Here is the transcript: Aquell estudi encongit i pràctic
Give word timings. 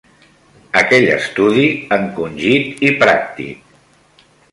Aquell 0.79 1.09
estudi 1.17 1.65
encongit 1.97 2.81
i 2.89 2.95
pràctic 3.05 4.25